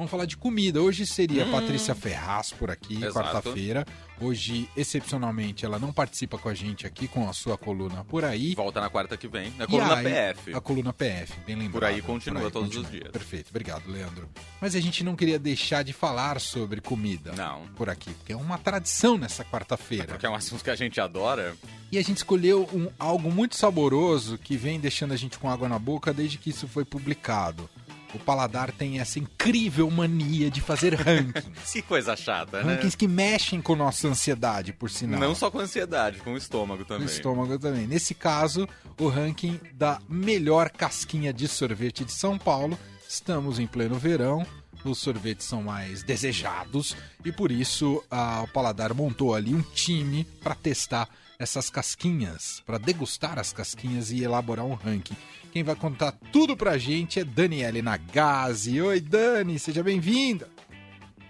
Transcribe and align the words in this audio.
Vamos 0.00 0.10
falar 0.10 0.24
de 0.24 0.34
comida. 0.34 0.80
Hoje 0.80 1.04
seria 1.04 1.44
hum. 1.44 1.50
Patrícia 1.50 1.94
Ferraz 1.94 2.54
por 2.54 2.70
aqui, 2.70 2.98
quarta-feira. 3.12 3.84
Hoje, 4.18 4.66
excepcionalmente, 4.74 5.66
ela 5.66 5.78
não 5.78 5.92
participa 5.92 6.38
com 6.38 6.48
a 6.48 6.54
gente 6.54 6.86
aqui 6.86 7.06
com 7.06 7.28
a 7.28 7.34
sua 7.34 7.58
coluna 7.58 8.02
por 8.02 8.24
aí. 8.24 8.54
Volta 8.54 8.80
na 8.80 8.88
quarta 8.88 9.14
que 9.18 9.28
vem, 9.28 9.52
na 9.58 9.66
coluna 9.66 9.96
aí, 9.96 10.04
PF. 10.04 10.54
A 10.54 10.60
coluna 10.62 10.92
PF, 10.94 11.40
bem 11.46 11.54
lembrado. 11.54 11.72
Por 11.72 11.84
aí 11.84 12.00
continua 12.00 12.40
por 12.40 12.46
aí, 12.46 12.50
todos 12.50 12.68
continua. 12.68 12.86
os 12.86 12.90
dias. 12.90 13.10
Perfeito, 13.10 13.50
obrigado, 13.50 13.90
Leandro. 13.90 14.26
Mas 14.58 14.74
a 14.74 14.80
gente 14.80 15.04
não 15.04 15.14
queria 15.14 15.38
deixar 15.38 15.84
de 15.84 15.92
falar 15.92 16.40
sobre 16.40 16.80
comida. 16.80 17.32
Não. 17.32 17.66
Por 17.76 17.90
aqui, 17.90 18.14
porque 18.14 18.32
é 18.32 18.36
uma 18.36 18.56
tradição 18.56 19.18
nessa 19.18 19.44
quarta-feira. 19.44 20.06
Porque 20.06 20.24
é 20.24 20.30
um 20.30 20.34
assunto 20.34 20.64
que 20.64 20.70
a 20.70 20.76
gente 20.76 20.98
adora. 20.98 21.54
E 21.92 21.98
a 21.98 22.02
gente 22.02 22.18
escolheu 22.18 22.66
um, 22.72 22.88
algo 22.98 23.30
muito 23.30 23.54
saboroso 23.54 24.38
que 24.38 24.56
vem 24.56 24.80
deixando 24.80 25.12
a 25.12 25.16
gente 25.16 25.38
com 25.38 25.50
água 25.50 25.68
na 25.68 25.78
boca 25.78 26.10
desde 26.10 26.38
que 26.38 26.48
isso 26.48 26.66
foi 26.66 26.86
publicado 26.86 27.68
o 28.14 28.18
paladar 28.18 28.72
tem 28.72 29.00
essa 29.00 29.18
incrível 29.18 29.90
mania 29.90 30.50
de 30.50 30.60
fazer 30.60 30.94
rankings. 30.94 31.72
que 31.72 31.82
coisa 31.82 32.16
chata, 32.16 32.62
né? 32.62 32.74
Rankings 32.74 32.96
que 32.96 33.06
mexem 33.06 33.60
com 33.60 33.76
nossa 33.76 34.08
ansiedade, 34.08 34.72
por 34.72 34.90
sinal. 34.90 35.20
Não 35.20 35.34
só 35.34 35.50
com 35.50 35.58
a 35.58 35.62
ansiedade, 35.62 36.18
com 36.18 36.34
o 36.34 36.36
estômago 36.36 36.84
também. 36.84 37.06
O 37.06 37.10
estômago 37.10 37.58
também. 37.58 37.86
Nesse 37.86 38.14
caso, 38.14 38.68
o 38.98 39.08
ranking 39.08 39.60
da 39.74 40.00
melhor 40.08 40.70
casquinha 40.70 41.32
de 41.32 41.46
sorvete 41.46 42.04
de 42.04 42.12
São 42.12 42.38
Paulo. 42.38 42.78
Estamos 43.08 43.58
em 43.58 43.66
pleno 43.66 43.96
verão, 43.96 44.46
os 44.84 44.98
sorvetes 44.98 45.46
são 45.46 45.62
mais 45.62 46.02
desejados 46.02 46.96
e 47.24 47.32
por 47.32 47.50
isso 47.50 48.02
a, 48.10 48.42
o 48.42 48.48
Paladar 48.48 48.94
montou 48.94 49.34
ali 49.34 49.54
um 49.54 49.62
time 49.62 50.24
para 50.42 50.54
testar 50.54 51.08
essas 51.40 51.70
casquinhas, 51.70 52.62
para 52.66 52.76
degustar 52.76 53.38
as 53.38 53.50
casquinhas 53.50 54.10
e 54.10 54.22
elaborar 54.22 54.66
um 54.66 54.74
ranking. 54.74 55.16
Quem 55.50 55.64
vai 55.64 55.74
contar 55.74 56.12
tudo 56.30 56.54
pra 56.54 56.76
gente 56.76 57.18
é 57.18 57.24
Daniele 57.24 57.80
Nagase. 57.80 58.80
Oi, 58.80 59.00
Dani, 59.00 59.58
seja 59.58 59.82
bem-vinda. 59.82 60.50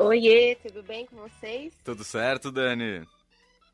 Oiê, 0.01 0.57
tudo 0.57 0.83
bem 0.83 1.07
com 1.07 1.17
vocês? 1.17 1.73
Tudo 1.85 2.03
certo, 2.03 2.51
Dani. 2.51 3.07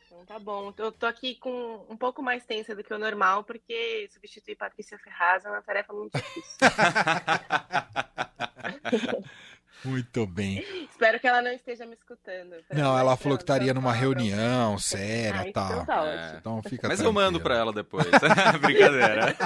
Então 0.04 0.26
tá 0.26 0.38
bom. 0.38 0.74
Eu 0.76 0.92
tô 0.92 1.06
aqui 1.06 1.36
com 1.36 1.86
um 1.88 1.96
pouco 1.96 2.22
mais 2.22 2.44
tensa 2.44 2.76
do 2.76 2.84
que 2.84 2.92
o 2.92 2.98
normal, 2.98 3.42
porque 3.42 4.06
substituir 4.12 4.56
Patrícia 4.56 4.98
Ferraz 4.98 5.42
é 5.42 5.48
uma 5.48 5.62
tarefa 5.62 5.94
muito 5.94 6.18
difícil. 6.18 6.58
Muito 9.84 10.26
bem. 10.26 10.64
Espero 10.90 11.20
que 11.20 11.26
ela 11.26 11.42
não 11.42 11.52
esteja 11.52 11.86
me 11.86 11.94
escutando. 11.94 12.56
Não, 12.72 12.98
ela 12.98 13.16
falou 13.16 13.36
que 13.36 13.44
estaria 13.44 13.74
numa 13.74 13.92
reunião 13.92 14.78
séria 14.78 15.46
e 15.46 15.50
ah, 15.50 15.52
tal. 15.52 15.72
Então, 15.72 15.86
tá 15.86 16.06
é. 16.06 16.36
então 16.38 16.62
fica 16.62 16.88
Mas 16.88 16.98
tranquilo. 16.98 17.08
eu 17.08 17.12
mando 17.12 17.40
pra 17.40 17.56
ela 17.56 17.72
depois. 17.72 18.06
Brincadeira. 18.60 19.36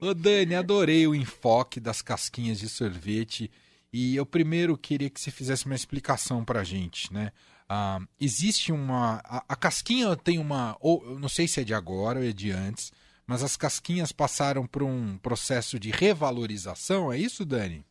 Ô 0.00 0.12
Dani, 0.12 0.54
adorei 0.54 1.06
o 1.06 1.14
enfoque 1.14 1.80
das 1.80 2.02
casquinhas 2.02 2.58
de 2.58 2.68
sorvete. 2.68 3.50
E 3.92 4.16
eu 4.16 4.26
primeiro 4.26 4.76
queria 4.76 5.08
que 5.08 5.20
você 5.20 5.30
fizesse 5.30 5.66
uma 5.66 5.74
explicação 5.74 6.44
pra 6.44 6.64
gente, 6.64 7.12
né? 7.12 7.32
Ah, 7.68 7.98
existe 8.20 8.72
uma. 8.72 9.20
A, 9.24 9.44
a, 9.48 9.56
casquinha 9.56 10.14
tem 10.16 10.38
uma. 10.38 10.76
Ou, 10.80 11.18
não 11.18 11.28
sei 11.28 11.48
se 11.48 11.60
é 11.60 11.64
de 11.64 11.74
agora 11.74 12.20
ou 12.20 12.24
é 12.24 12.32
de 12.32 12.50
antes, 12.50 12.92
mas 13.26 13.42
as 13.42 13.56
casquinhas 13.56 14.12
passaram 14.12 14.66
por 14.66 14.82
um 14.82 15.18
processo 15.18 15.78
de 15.78 15.90
revalorização, 15.90 17.12
é 17.12 17.18
isso, 17.18 17.44
Dani? 17.44 17.84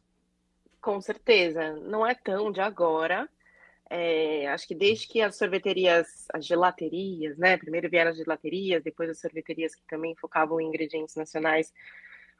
Com 0.86 1.02
certeza, 1.02 1.74
não 1.78 2.06
é 2.06 2.14
tão 2.14 2.52
de 2.52 2.62
agora. 2.62 3.28
É, 3.90 4.48
acho 4.50 4.68
que 4.68 4.76
desde 4.76 5.08
que 5.08 5.20
as 5.20 5.36
sorveterias, 5.36 6.28
as 6.32 6.46
gelaterias, 6.46 7.40
né? 7.40 7.58
Primeiro 7.58 7.90
vieram 7.90 8.12
as 8.12 8.18
gelaterias, 8.18 8.84
depois 8.84 9.10
as 9.10 9.20
sorveterias 9.20 9.74
que 9.74 9.82
também 9.88 10.16
focavam 10.16 10.62
em 10.62 10.68
ingredientes 10.68 11.16
nacionais, 11.16 11.74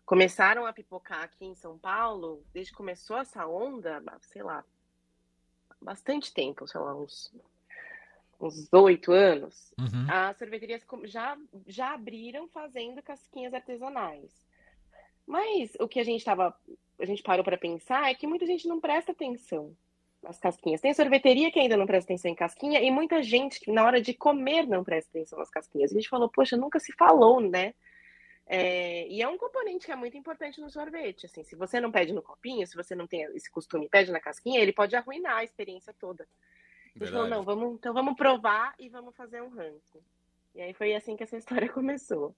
começaram 0.06 0.68
a 0.68 0.72
pipocar 0.72 1.24
aqui 1.24 1.44
em 1.44 1.56
São 1.56 1.76
Paulo. 1.76 2.46
Desde 2.54 2.72
que 2.72 2.78
começou 2.78 3.18
essa 3.18 3.48
onda, 3.48 4.00
sei 4.22 4.44
lá, 4.44 4.64
bastante 5.82 6.32
tempo, 6.32 6.68
sei 6.68 6.80
lá, 6.80 6.96
uns 6.96 7.34
uns 8.40 8.72
oito 8.74 9.12
anos, 9.12 9.74
uhum. 9.80 10.06
as 10.08 10.38
sorveterias 10.38 10.86
já, 11.06 11.36
já 11.66 11.94
abriram 11.96 12.48
fazendo 12.50 13.02
casquinhas 13.02 13.56
artesanais. 13.56 14.30
Mas 15.26 15.74
o 15.80 15.88
que 15.88 16.00
a 16.00 16.04
gente 16.04 16.20
estava 16.20 16.56
a 17.00 17.06
gente 17.06 17.24
parou 17.24 17.44
para 17.44 17.58
pensar 17.58 18.10
é 18.10 18.16
que 18.16 18.28
muita 18.28 18.46
gente 18.46 18.68
não 18.68 18.80
presta 18.80 19.12
atenção 19.12 19.76
nas 20.22 20.40
casquinhas. 20.40 20.82
Tem 20.82 20.94
sorveteria 20.94 21.52
que 21.52 21.60
ainda 21.60 21.78
não 21.78 21.86
presta 21.86 22.12
atenção 22.12 22.32
em 22.32 22.36
casquinha 22.36 22.82
e 22.82 22.90
muita 22.90 23.22
gente 23.22 23.60
que 23.60 23.72
na 23.72 23.86
hora 23.86 24.02
de 24.02 24.14
comer 24.14 24.68
não 24.68 24.84
presta 24.84 25.10
atenção 25.12 25.40
nas 25.40 25.50
casquinhas. 25.50 25.92
A 25.92 25.96
gente 25.96 26.10
falou, 26.10 26.30
poxa, 26.30 26.58
nunca 26.58 26.80
se 26.80 26.92
falou, 26.94 27.40
né? 27.40 27.74
É, 28.48 29.08
e 29.08 29.22
é 29.22 29.28
um 29.28 29.38
componente 29.38 29.86
que 29.86 29.92
é 29.92 29.96
muito 29.96 30.18
importante 30.18 30.62
no 30.62 30.70
sorvete. 30.70 31.26
Assim, 31.26 31.44
se 31.44 31.56
você 31.56 31.80
não 31.80 31.92
pede 31.92 32.14
no 32.14 32.22
copinho, 32.22 32.66
se 32.68 32.76
você 32.76 32.96
não 32.96 33.08
tem 33.08 33.24
esse 33.36 33.50
costume, 33.50 33.90
pede 33.90 34.12
na 34.12 34.20
casquinha, 34.20 34.60
ele 34.60 34.74
pode 34.74 34.96
arruinar 34.96 35.38
a 35.38 35.44
experiência 35.44 35.94
toda. 36.00 36.28
Falou, 36.98 37.28
não, 37.28 37.44
vamos, 37.44 37.76
então 37.76 37.94
vamos 37.94 38.16
provar 38.16 38.74
e 38.80 38.88
vamos 38.88 39.16
fazer 39.16 39.42
um 39.42 39.50
ranking. 39.50 40.02
E 40.54 40.62
aí 40.62 40.74
foi 40.74 40.96
assim 40.96 41.18
que 41.18 41.24
essa 41.24 41.38
história 41.38 41.68
começou. 41.74 42.36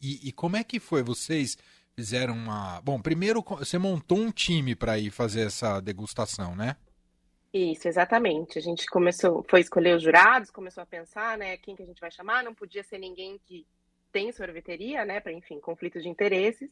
E, 0.00 0.28
e 0.28 0.32
como 0.32 0.56
é 0.56 0.64
que 0.64 0.80
foi? 0.80 1.02
Vocês 1.02 1.56
fizeram 1.96 2.34
uma. 2.34 2.80
Bom, 2.82 3.00
primeiro 3.00 3.42
você 3.42 3.78
montou 3.78 4.18
um 4.18 4.30
time 4.30 4.74
para 4.74 4.98
ir 4.98 5.10
fazer 5.10 5.46
essa 5.46 5.80
degustação, 5.80 6.54
né? 6.54 6.76
Isso, 7.52 7.86
exatamente. 7.86 8.58
A 8.58 8.62
gente 8.62 8.84
começou, 8.86 9.44
foi 9.48 9.60
escolher 9.60 9.96
os 9.96 10.02
jurados, 10.02 10.50
começou 10.50 10.82
a 10.82 10.86
pensar, 10.86 11.38
né, 11.38 11.56
quem 11.56 11.76
que 11.76 11.84
a 11.84 11.86
gente 11.86 12.00
vai 12.00 12.10
chamar. 12.10 12.42
Não 12.42 12.52
podia 12.52 12.82
ser 12.82 12.98
ninguém 12.98 13.40
que 13.46 13.64
tem 14.10 14.32
sorveteria, 14.32 15.04
né, 15.04 15.20
para 15.20 15.32
enfim, 15.32 15.60
conflitos 15.60 16.02
de 16.02 16.08
interesses. 16.08 16.68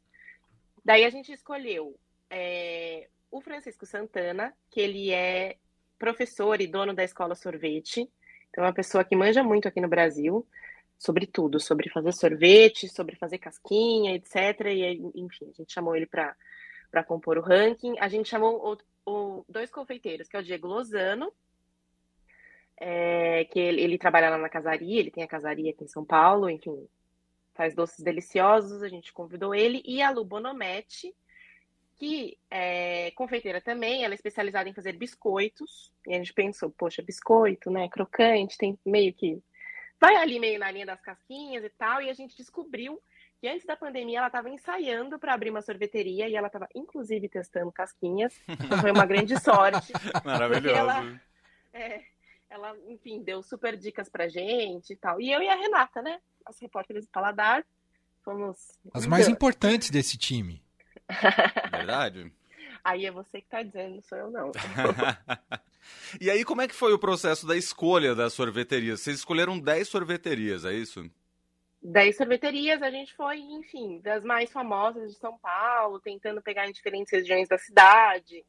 Daí 0.84 1.04
a 1.04 1.10
gente 1.10 1.32
escolheu 1.32 1.96
é, 2.28 3.08
o 3.30 3.40
Francisco 3.40 3.86
Santana, 3.86 4.52
que 4.70 4.80
ele 4.80 5.12
é 5.12 5.56
professor 6.00 6.60
e 6.60 6.66
dono 6.66 6.92
da 6.92 7.04
escola 7.04 7.36
Sorvete. 7.36 8.10
Então, 8.50 8.64
é 8.64 8.66
uma 8.66 8.74
pessoa 8.74 9.04
que 9.04 9.14
manja 9.14 9.42
muito 9.44 9.68
aqui 9.68 9.80
no 9.80 9.88
Brasil 9.88 10.44
sobre 11.02 11.26
tudo, 11.26 11.58
sobre 11.58 11.90
fazer 11.90 12.12
sorvete, 12.12 12.88
sobre 12.88 13.16
fazer 13.16 13.38
casquinha, 13.38 14.14
etc. 14.14 14.66
E 14.68 15.02
enfim, 15.16 15.50
a 15.50 15.52
gente 15.52 15.72
chamou 15.72 15.96
ele 15.96 16.06
para 16.06 17.02
compor 17.04 17.36
o 17.36 17.40
ranking. 17.40 17.96
A 17.98 18.08
gente 18.08 18.28
chamou 18.28 18.78
o, 19.04 19.10
o, 19.10 19.44
dois 19.48 19.68
confeiteiros, 19.68 20.28
que 20.28 20.36
é 20.36 20.38
o 20.38 20.44
Diego 20.44 20.68
Lozano, 20.68 21.32
é, 22.76 23.44
que 23.46 23.58
ele, 23.58 23.80
ele, 23.80 23.98
trabalha 23.98 24.30
lá 24.30 24.38
na 24.38 24.48
casaria, 24.48 25.00
ele 25.00 25.10
tem 25.10 25.24
a 25.24 25.28
casaria 25.28 25.72
aqui 25.72 25.82
em 25.82 25.88
São 25.88 26.04
Paulo, 26.04 26.48
enfim, 26.48 26.86
faz 27.52 27.74
doces 27.74 27.98
deliciosos, 27.98 28.80
a 28.80 28.88
gente 28.88 29.12
convidou 29.12 29.52
ele, 29.52 29.82
e 29.84 30.00
a 30.00 30.10
Lu 30.10 30.24
Bonometti, 30.24 31.12
que 31.96 32.38
é 32.48 33.10
confeiteira 33.16 33.60
também, 33.60 34.04
ela 34.04 34.14
é 34.14 34.16
especializada 34.16 34.68
em 34.68 34.74
fazer 34.74 34.92
biscoitos, 34.92 35.92
e 36.06 36.14
a 36.14 36.18
gente 36.18 36.32
pensou, 36.32 36.70
poxa, 36.70 37.02
biscoito, 37.02 37.72
né, 37.72 37.88
crocante, 37.88 38.56
tem 38.56 38.78
meio 38.86 39.12
que 39.12 39.42
vai 40.02 40.16
ali 40.16 40.40
meio 40.40 40.58
na 40.58 40.68
linha 40.68 40.84
das 40.84 41.00
casquinhas 41.00 41.62
e 41.62 41.70
tal, 41.70 42.02
e 42.02 42.10
a 42.10 42.12
gente 42.12 42.36
descobriu 42.36 43.00
que 43.40 43.46
antes 43.46 43.64
da 43.64 43.76
pandemia 43.76 44.18
ela 44.18 44.26
estava 44.26 44.50
ensaiando 44.50 45.16
para 45.16 45.32
abrir 45.32 45.50
uma 45.50 45.62
sorveteria 45.62 46.28
e 46.28 46.34
ela 46.34 46.48
estava 46.48 46.68
inclusive 46.74 47.28
testando 47.28 47.70
casquinhas. 47.70 48.34
Então 48.48 48.80
foi 48.80 48.90
uma 48.90 49.06
grande 49.06 49.38
sorte. 49.40 49.92
Maravilhoso. 50.24 50.76
Ela, 50.76 51.20
é, 51.72 52.02
ela, 52.50 52.76
enfim, 52.88 53.22
deu 53.22 53.44
super 53.44 53.76
dicas 53.76 54.08
pra 54.08 54.28
gente 54.28 54.92
e 54.92 54.96
tal. 54.96 55.20
E 55.20 55.30
eu 55.30 55.40
e 55.40 55.48
a 55.48 55.54
Renata, 55.54 56.02
né? 56.02 56.20
As 56.44 56.58
repórteres 56.60 57.06
do 57.06 57.12
Paladar, 57.12 57.64
fomos. 58.24 58.76
As 58.92 59.06
mais 59.06 59.28
importantes 59.28 59.88
desse 59.88 60.18
time. 60.18 60.60
Verdade. 61.70 62.32
Aí 62.84 63.06
é 63.06 63.10
você 63.10 63.40
que 63.40 63.48
tá 63.48 63.62
dizendo, 63.62 64.02
sou 64.02 64.18
eu 64.18 64.30
não. 64.30 64.50
e 66.20 66.28
aí, 66.28 66.44
como 66.44 66.62
é 66.62 66.68
que 66.68 66.74
foi 66.74 66.92
o 66.92 66.98
processo 66.98 67.46
da 67.46 67.56
escolha 67.56 68.14
das 68.14 68.32
sorveterias? 68.32 69.00
Vocês 69.00 69.18
escolheram 69.18 69.58
10 69.58 69.88
sorveterias, 69.88 70.64
é 70.64 70.72
isso? 70.72 71.08
10 71.82 72.16
sorveterias, 72.16 72.82
a 72.82 72.90
gente 72.90 73.14
foi, 73.14 73.38
enfim, 73.38 74.00
das 74.00 74.24
mais 74.24 74.50
famosas 74.50 75.12
de 75.12 75.18
São 75.18 75.38
Paulo, 75.38 76.00
tentando 76.00 76.42
pegar 76.42 76.68
em 76.68 76.72
diferentes 76.72 77.12
regiões 77.12 77.48
da 77.48 77.58
cidade. 77.58 78.44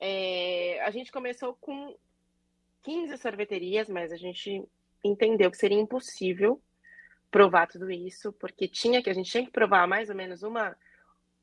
É, 0.00 0.80
a 0.84 0.90
gente 0.90 1.10
começou 1.12 1.54
com 1.60 1.94
15 2.82 3.18
sorveterias, 3.18 3.88
mas 3.88 4.12
a 4.12 4.16
gente 4.16 4.64
entendeu 5.04 5.50
que 5.50 5.56
seria 5.56 5.78
impossível 5.78 6.60
provar 7.30 7.66
tudo 7.66 7.90
isso, 7.90 8.32
porque 8.34 8.66
tinha 8.66 9.02
que 9.02 9.10
a 9.10 9.14
gente 9.14 9.30
tinha 9.30 9.44
que 9.44 9.50
provar 9.50 9.86
mais 9.86 10.08
ou 10.08 10.16
menos 10.16 10.42
uma 10.42 10.76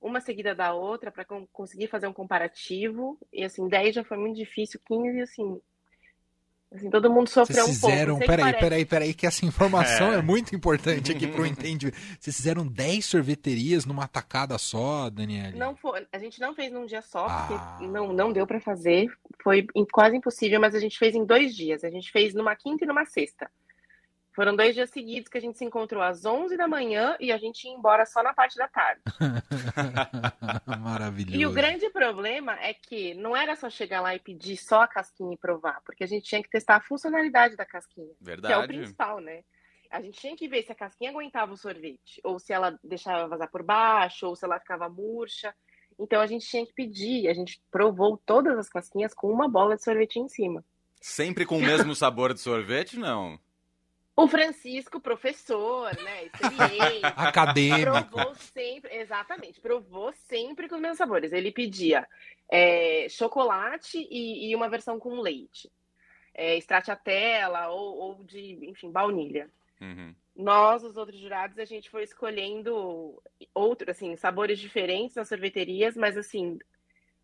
uma 0.01 0.21
seguida 0.21 0.53
da 0.53 0.74
outra 0.74 1.12
para 1.12 1.25
conseguir 1.51 1.88
fazer 1.88 2.07
um 2.07 2.13
comparativo. 2.13 3.18
E 3.31 3.44
assim, 3.44 3.68
10 3.68 3.95
já 3.95 4.03
foi 4.03 4.18
muito 4.18 4.36
difícil, 4.36 4.80
15, 4.86 5.21
assim. 5.21 5.62
Assim, 6.71 6.89
todo 6.89 7.09
mundo 7.09 7.30
sofreu 7.30 7.63
Vocês 7.63 7.83
um 7.83 7.88
fizeram, 7.88 8.13
pouco. 8.15 8.27
Peraí, 8.27 8.45
parece... 8.45 8.59
peraí, 8.59 8.86
peraí, 8.86 9.13
que 9.13 9.25
essa 9.25 9.45
informação 9.45 10.12
é, 10.12 10.18
é 10.18 10.21
muito 10.21 10.53
importante 10.56 11.12
aqui 11.12 11.27
para 11.27 11.42
o 11.44 11.45
entendimento. 11.45 11.95
Vocês 12.19 12.36
fizeram 12.36 12.68
10 12.68 13.06
sorveterias 13.06 13.86
numa 13.86 14.07
tacada 14.07 14.57
só, 14.57 15.09
Daniela? 15.09 15.56
Não 15.56 15.75
foi, 15.75 16.06
a 16.12 16.19
gente 16.19 16.39
não 16.42 16.53
fez 16.53 16.71
num 16.71 16.86
dia 16.86 17.01
só, 17.01 17.24
porque 17.24 17.53
ah. 17.53 17.80
não, 17.81 18.12
não 18.12 18.33
deu 18.33 18.45
para 18.45 18.59
fazer. 18.59 19.07
Foi 19.42 19.65
quase 19.92 20.18
impossível, 20.18 20.59
mas 20.59 20.75
a 20.75 20.80
gente 20.80 20.97
fez 20.97 21.15
em 21.15 21.24
dois 21.24 21.56
dias. 21.56 21.83
A 21.83 21.89
gente 21.89 22.12
fez 22.12 22.33
numa 22.33 22.56
quinta 22.56 22.83
e 22.83 22.88
numa 22.88 23.06
sexta. 23.06 23.50
Foram 24.36 24.54
dois 24.54 24.76
dias 24.76 24.90
seguidos 24.90 25.30
que 25.30 25.38
a 25.38 25.42
gente 25.42 25.58
se 25.58 25.64
encontrou 25.64 26.04
às 26.04 26.26
11 26.26 26.58
da 26.58 26.68
manhã 26.68 27.16
e 27.22 27.32
a 27.32 27.38
gente 27.38 27.64
ia 27.64 27.74
embora 27.74 28.06
só 28.06 28.22
na 28.22 28.34
parte 28.34 28.58
da 28.58 28.68
tarde. 28.68 29.02
Maravilhoso. 30.68 31.38
E 31.38 31.46
o 31.46 31.54
grande 31.54 31.90
problema 31.90 32.60
é 32.60 32.74
que 32.74 33.14
não 33.14 33.36
era 33.36 33.56
só 33.56 33.70
chegar 33.70 34.02
lá 34.02 34.14
e 34.14 34.20
pedir 34.20 34.58
só 34.58 34.82
a 34.82 34.88
casquinha 34.88 35.34
e 35.34 35.38
provar, 35.38 35.82
porque 35.86 36.04
a 36.04 36.08
gente 36.08 36.26
tinha 36.26 36.44
que 36.44 36.50
testar 36.50 36.76
a 36.76 36.82
funcionalidade 36.82 37.56
da 37.56 37.66
casquinha. 37.66 38.14
Verdade. 38.20 38.54
Que 38.54 38.60
é 38.60 38.62
o 38.62 38.68
principal, 38.68 39.22
né? 39.22 39.42
A 39.90 40.02
gente 40.02 40.20
tinha 40.20 40.36
que 40.36 40.50
ver 40.50 40.64
se 40.64 40.72
a 40.74 40.76
casquinha 40.76 41.12
aguentava 41.12 41.54
o 41.54 41.58
sorvete, 41.58 42.20
ou 42.22 42.38
se 42.38 42.52
ela 42.52 42.78
deixava 42.84 43.30
vazar 43.30 43.50
por 43.50 43.64
baixo, 43.64 44.28
ou 44.28 44.36
se 44.36 44.44
ela 44.44 44.60
ficava 44.60 44.90
murcha. 44.90 45.56
Então 45.98 46.20
a 46.20 46.28
gente 46.28 46.46
tinha 46.46 46.66
que 46.66 46.74
pedir. 46.74 47.30
A 47.30 47.34
gente 47.34 47.62
provou 47.72 48.22
todas 48.26 48.58
as 48.58 48.68
casquinhas 48.68 49.14
com 49.14 49.31
uma 49.31 49.48
bola 49.48 49.78
de 49.78 49.84
sorvete 49.84 50.18
em 50.18 50.28
cima. 50.28 50.62
Sempre 51.00 51.46
com 51.46 51.58
o 51.58 51.62
mesmo 51.62 51.96
sabor 51.96 52.34
de 52.34 52.42
sorvete, 52.42 53.00
não? 53.00 53.40
O 54.18 54.30
Francisco, 54.30 55.00
professor, 55.02 55.94
né, 56.02 56.26
experiente, 56.26 57.02
acadêmico, 57.18 58.10
provou 58.10 58.36
sempre, 58.36 58.96
exatamente, 58.96 59.60
provou 59.60 60.14
sempre 60.14 60.70
com 60.70 60.76
os 60.76 60.82
mesmos 60.82 60.98
sabores. 60.98 61.34
Ele 61.34 61.52
pedia 61.52 62.08
é, 62.50 63.08
chocolate 63.10 63.98
e, 64.10 64.50
e, 64.50 64.56
uma 64.56 64.70
versão 64.70 64.98
com 64.98 65.20
leite, 65.20 65.70
é, 66.34 66.56
stracciatella 66.58 67.68
ou, 67.68 67.98
ou 67.98 68.24
de, 68.24 68.70
enfim, 68.70 68.90
baunilha. 68.90 69.50
Uhum. 69.82 70.16
Nós, 70.34 70.84
os 70.84 70.96
outros 70.96 71.20
jurados, 71.20 71.60
a 71.60 71.66
gente 71.66 71.90
foi 71.90 72.04
escolhendo 72.04 73.22
outros, 73.54 73.90
assim, 73.90 74.16
sabores 74.16 74.60
diferentes 74.60 75.18
nas 75.18 75.28
sorveterias, 75.28 75.98
mas 75.98 76.18
assim, 76.18 76.58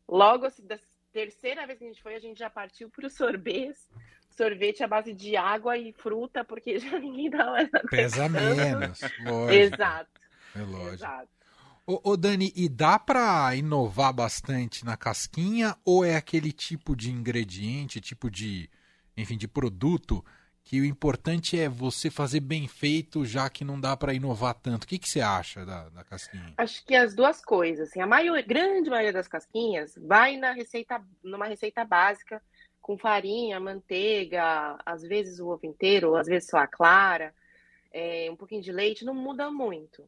logo 0.08 0.46
assim, 0.46 0.66
da 0.66 0.78
terceira 1.14 1.66
vez 1.66 1.80
que 1.80 1.86
a 1.86 1.88
gente 1.88 2.04
foi, 2.04 2.16
a 2.16 2.20
gente 2.20 2.38
já 2.38 2.50
partiu 2.50 2.90
para 2.90 3.08
os 3.08 3.14
sorbets 3.14 3.90
sorvete 4.32 4.84
à 4.84 4.88
base 4.88 5.14
de 5.14 5.36
água 5.36 5.78
e 5.78 5.92
fruta, 5.94 6.44
porque 6.44 6.78
já 6.80 7.00
ninguém 7.00 7.30
dá 7.30 7.46
mais 7.46 7.70
Pesa 7.90 8.28
menos, 8.30 9.00
lógico. 9.24 9.52
Exato. 9.52 10.22
É 10.56 10.62
lógico. 10.62 10.94
Exato. 10.94 11.30
Ô, 11.86 12.12
ô, 12.12 12.18
Dani, 12.18 12.54
e 12.56 12.70
dá 12.70 13.00
para 13.00 13.56
inovar 13.56 14.14
bastante 14.14 14.86
na 14.86 14.96
casquinha 14.96 15.76
ou 15.84 16.06
é 16.06 16.16
aquele 16.16 16.52
tipo 16.52 16.96
de 16.96 17.12
ingrediente, 17.12 18.00
tipo 18.00 18.30
de, 18.30 18.70
enfim, 19.18 19.36
de 19.36 19.48
produto 19.48 20.24
que 20.64 20.80
o 20.80 20.86
importante 20.86 21.60
é 21.60 21.68
você 21.68 22.10
fazer 22.10 22.40
bem 22.40 22.68
feito, 22.68 23.26
já 23.26 23.50
que 23.50 23.66
não 23.66 23.80
dá 23.80 23.98
para 23.98 24.14
inovar 24.14 24.54
tanto. 24.54 24.84
O 24.84 24.88
que, 24.88 25.00
que 25.00 25.10
você 25.10 25.20
acha 25.20 25.66
da, 25.66 25.90
da 25.90 26.04
casquinha? 26.04 26.54
Acho 26.56 26.86
que 26.86 26.96
as 26.96 27.16
duas 27.16 27.44
coisas. 27.44 27.90
Assim, 27.90 28.00
a 28.00 28.08
maior, 28.08 28.42
grande 28.44 28.90
maioria 28.90 29.12
das 29.12 29.28
casquinhas 29.28 29.96
vai 29.98 30.38
na 30.38 30.54
receita, 30.54 31.04
numa 31.24 31.48
receita 31.48 31.84
básica 31.84 32.42
com 32.82 32.98
farinha, 32.98 33.60
manteiga, 33.60 34.78
às 34.86 35.04
vezes 35.04 35.40
o 35.40 35.48
ovo 35.48 35.66
inteiro, 35.66 36.16
às 36.16 36.28
vezes 36.28 36.50
só 36.50 36.58
a 36.58 36.68
clara, 36.68 37.34
é, 37.92 38.28
um 38.32 38.36
pouquinho 38.36 38.62
de 38.62 38.72
leite, 38.72 39.06
não 39.06 39.14
muda 39.14 39.52
muito. 39.52 40.08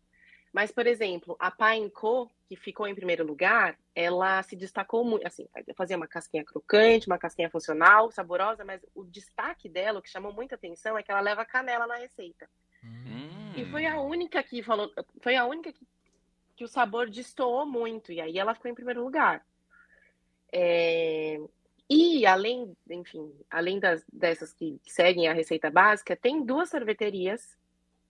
Mas, 0.52 0.72
por 0.72 0.86
exemplo, 0.86 1.36
a 1.40 1.50
Pine 1.50 1.90
Co, 1.90 2.30
que 2.48 2.56
ficou 2.56 2.88
em 2.88 2.94
primeiro 2.94 3.26
lugar, 3.26 3.76
ela 3.96 4.42
se 4.44 4.56
destacou 4.56 5.04
muito, 5.04 5.26
assim, 5.26 5.48
fazia 5.76 5.98
uma 5.98 6.08
casquinha 6.08 6.46
crocante, 6.46 7.08
uma 7.08 7.18
casquinha 7.18 7.50
funcional, 7.50 8.12
saborosa, 8.12 8.64
mas 8.64 8.86
o 8.94 9.04
destaque 9.04 9.68
dela, 9.68 9.98
o 9.98 10.02
que 10.02 10.12
chamou 10.12 10.32
muita 10.32 10.54
atenção, 10.54 10.96
é 10.96 11.02
que 11.02 11.10
ela 11.10 11.22
leva 11.22 11.44
canela 11.44 11.88
na 11.88 11.96
receita. 11.96 12.48
Hum. 12.84 13.54
E 13.56 13.66
foi 13.66 13.88
a 13.88 14.00
única 14.00 14.44
que 14.44 14.62
falou, 14.62 14.92
foi 15.22 15.36
a 15.36 15.46
única 15.46 15.74
que, 15.74 15.88
que 16.56 16.64
o 16.64 16.68
sabor 16.68 17.10
destoou 17.10 17.66
muito, 17.66 18.12
e 18.12 18.22
aí 18.22 18.38
ela 18.38 18.54
ficou 18.54 18.70
em 18.70 18.76
primeiro 18.76 19.04
lugar. 19.04 19.44
É, 20.52 21.40
e 21.90 22.26
além, 22.26 22.76
enfim, 22.90 23.32
além 23.50 23.80
das, 23.80 24.04
dessas 24.12 24.54
que 24.54 24.80
seguem 24.88 25.28
a 25.28 25.34
receita 25.34 25.70
básica, 25.70 26.16
tem 26.16 26.44
duas 26.46 26.70
sorveterias, 26.70 27.58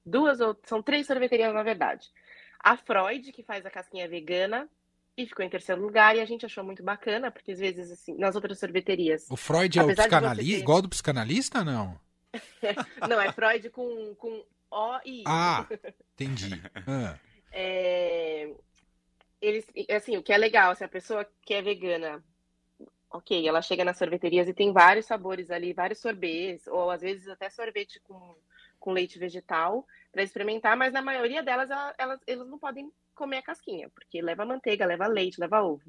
duas 0.06 0.40
ou 0.40 0.58
são 0.64 0.82
três 0.82 1.08
sorveterias 1.08 1.54
na 1.54 1.64
verdade. 1.64 2.12
A 2.60 2.78
Freud, 2.78 3.32
que 3.32 3.44
faz 3.44 3.66
a 3.66 3.72
casquinha 3.72 4.08
vegana, 4.08 4.70
e 5.18 5.26
ficou 5.26 5.46
em 5.46 5.50
terceiro 5.50 5.82
lugar, 5.82 6.16
e 6.16 6.22
a 6.22 6.26
gente 6.26 6.46
achou 6.46 6.64
muito 6.64 6.82
bacana, 6.82 7.30
porque 7.30 7.52
às 7.52 7.60
vezes, 7.60 7.92
assim, 7.92 8.16
nas 8.18 8.36
outras 8.36 8.58
sorveterias. 8.58 9.28
O 9.30 9.36
Freud 9.36 9.78
é 9.78 9.84
o 9.84 9.88
psicanalista, 9.94 10.56
ter... 10.56 10.60
igual 10.60 10.82
do 10.82 10.90
psicanalista, 10.90 11.64
não? 11.64 12.00
não, 13.08 13.22
é 13.22 13.32
Freud 13.32 13.70
com, 13.70 14.16
com 14.16 14.44
O 14.72 15.00
e 15.06 15.20
I. 15.20 15.24
Ah, 15.28 15.68
entendi. 16.14 16.62
Ah. 16.88 17.20
É... 17.52 18.52
Eles, 19.40 19.66
assim, 19.92 20.18
o 20.18 20.24
que 20.24 20.32
é 20.32 20.38
legal, 20.38 20.74
se 20.74 20.84
a 20.84 20.88
pessoa 20.88 21.28
que 21.42 21.54
é 21.54 21.62
vegana 21.62 22.24
ok, 23.14 23.48
ela 23.48 23.62
chega 23.62 23.86
nas 23.86 23.98
sorveterias 23.98 24.48
e 24.48 24.54
tem 24.54 24.74
vários 24.74 25.06
sabores 25.06 25.52
ali, 25.52 25.72
vários 25.72 26.00
sorbets, 26.00 26.66
ou 26.68 26.90
às 26.90 27.02
vezes 27.02 27.28
até 27.28 27.48
sorvete 27.50 28.00
com, 28.00 28.36
com 28.80 28.92
leite 28.92 29.20
vegetal 29.20 29.88
para 30.12 30.24
experimentar, 30.24 30.76
mas 30.76 30.92
na 30.92 31.02
maioria 31.02 31.44
delas 31.44 31.70
elas, 31.98 32.20
elas 32.26 32.48
não 32.48 32.58
podem 32.58 32.92
comer 33.14 33.38
a 33.38 33.44
casquinha, 33.44 33.90
porque 33.90 34.22
leva 34.22 34.44
manteiga, 34.46 34.86
leva 34.86 35.06
leite, 35.06 35.40
leva 35.40 35.62
ovo. 35.62 35.84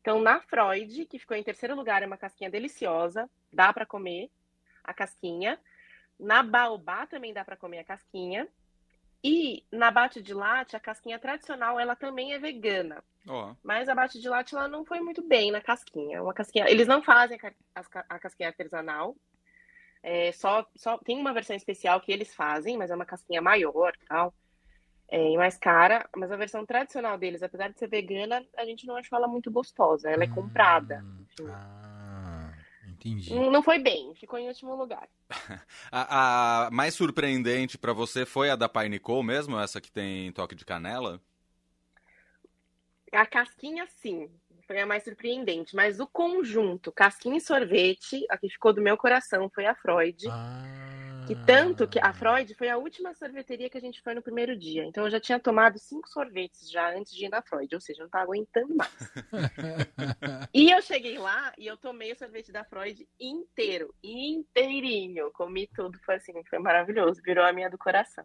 Então, 0.00 0.20
na 0.20 0.40
Freud, 0.40 1.06
que 1.06 1.18
ficou 1.18 1.36
em 1.36 1.42
terceiro 1.42 1.74
lugar, 1.74 2.02
é 2.02 2.06
uma 2.06 2.16
casquinha 2.16 2.50
deliciosa, 2.50 3.28
dá 3.52 3.72
para 3.72 3.86
comer 3.86 4.30
a 4.84 4.94
casquinha. 4.94 5.58
Na 6.20 6.42
Baobá 6.42 7.06
também 7.06 7.32
dá 7.32 7.44
para 7.44 7.56
comer 7.56 7.78
a 7.78 7.84
casquinha. 7.84 8.46
E 9.24 9.64
na 9.72 9.90
bate 9.90 10.20
de 10.20 10.34
latte, 10.34 10.76
a 10.76 10.80
casquinha 10.80 11.18
tradicional, 11.18 11.80
ela 11.80 11.96
também 11.96 12.34
é 12.34 12.38
vegana. 12.38 13.02
Oh. 13.26 13.54
Mas 13.62 13.88
a 13.88 13.94
bate 13.94 14.20
de 14.20 14.28
latte, 14.28 14.54
ela 14.54 14.68
não 14.68 14.84
foi 14.84 15.00
muito 15.00 15.22
bem 15.22 15.50
na 15.50 15.62
casquinha. 15.62 16.22
Uma 16.22 16.34
casquinha... 16.34 16.68
Eles 16.68 16.86
não 16.86 17.02
fazem 17.02 17.40
a 17.74 18.18
casquinha 18.18 18.50
artesanal. 18.50 19.16
É, 20.02 20.30
só, 20.32 20.66
só 20.76 20.98
tem 20.98 21.18
uma 21.18 21.32
versão 21.32 21.56
especial 21.56 21.98
que 22.02 22.12
eles 22.12 22.34
fazem, 22.34 22.76
mas 22.76 22.90
é 22.90 22.94
uma 22.94 23.06
casquinha 23.06 23.40
maior 23.40 23.94
tal. 24.06 24.34
É, 25.08 25.36
mais 25.36 25.56
cara, 25.56 26.06
mas 26.14 26.30
a 26.30 26.36
versão 26.36 26.66
tradicional 26.66 27.16
deles, 27.16 27.42
apesar 27.42 27.70
de 27.70 27.78
ser 27.78 27.88
vegana, 27.88 28.44
a 28.58 28.66
gente 28.66 28.86
não 28.86 28.96
achou 28.96 29.16
ela 29.16 29.28
muito 29.28 29.50
gostosa. 29.50 30.10
Ela 30.10 30.24
é 30.24 30.28
comprada. 30.28 31.02
Hum, 31.40 31.48
ah. 31.48 31.83
Entendi. 33.04 33.34
Não 33.34 33.62
foi 33.62 33.78
bem, 33.78 34.14
ficou 34.14 34.38
em 34.38 34.48
último 34.48 34.74
lugar. 34.74 35.06
a, 35.92 36.66
a, 36.66 36.70
mais 36.70 36.94
surpreendente 36.94 37.76
para 37.76 37.92
você 37.92 38.24
foi 38.24 38.48
a 38.48 38.56
da 38.56 38.66
Pineco 38.66 39.22
mesmo, 39.22 39.58
essa 39.58 39.80
que 39.80 39.92
tem 39.92 40.32
toque 40.32 40.54
de 40.54 40.64
canela? 40.64 41.20
A 43.12 43.26
casquinha, 43.26 43.86
sim, 43.86 44.30
foi 44.66 44.80
a 44.80 44.86
mais 44.86 45.04
surpreendente. 45.04 45.76
Mas 45.76 46.00
o 46.00 46.06
conjunto, 46.06 46.90
casquinha 46.90 47.36
e 47.36 47.40
sorvete, 47.40 48.24
a 48.30 48.38
que 48.38 48.48
ficou 48.48 48.72
do 48.72 48.80
meu 48.80 48.96
coração 48.96 49.50
foi 49.54 49.66
a 49.66 49.74
Freud. 49.74 50.26
Ah. 50.30 50.93
Que 51.26 51.34
tanto 51.46 51.88
que 51.88 51.98
a 51.98 52.12
Freud 52.12 52.54
foi 52.54 52.68
a 52.68 52.76
última 52.76 53.14
sorveteria 53.14 53.70
que 53.70 53.78
a 53.78 53.80
gente 53.80 54.02
foi 54.02 54.14
no 54.14 54.22
primeiro 54.22 54.56
dia. 54.56 54.84
Então 54.84 55.04
eu 55.04 55.10
já 55.10 55.18
tinha 55.18 55.40
tomado 55.40 55.78
cinco 55.78 56.08
sorvetes 56.08 56.70
já 56.70 56.94
antes 56.94 57.14
de 57.14 57.24
ir 57.24 57.28
na 57.30 57.40
Freud, 57.40 57.74
ou 57.74 57.80
seja, 57.80 58.00
eu 58.00 58.02
não 58.02 58.06
estava 58.06 58.24
aguentando 58.24 58.74
mais. 58.74 58.92
e 60.52 60.70
eu 60.70 60.82
cheguei 60.82 61.16
lá 61.18 61.52
e 61.56 61.66
eu 61.66 61.76
tomei 61.76 62.12
o 62.12 62.18
sorvete 62.18 62.52
da 62.52 62.64
Freud 62.64 63.08
inteiro, 63.18 63.94
inteirinho. 64.02 65.30
Comi 65.32 65.66
tudo, 65.74 65.98
foi 66.04 66.16
assim, 66.16 66.32
foi 66.44 66.58
maravilhoso, 66.58 67.22
virou 67.22 67.44
a 67.44 67.52
minha 67.52 67.70
do 67.70 67.78
coração. 67.78 68.24